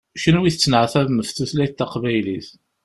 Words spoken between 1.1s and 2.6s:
ɣef tutlayt taqbaylit.